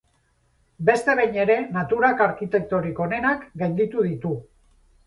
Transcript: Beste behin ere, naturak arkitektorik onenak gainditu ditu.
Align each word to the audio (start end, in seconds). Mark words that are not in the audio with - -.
Beste 0.87 1.15
behin 1.19 1.37
ere, 1.43 1.59
naturak 1.77 2.27
arkitektorik 2.29 3.05
onenak 3.07 3.47
gainditu 3.65 4.11
ditu. 4.13 4.35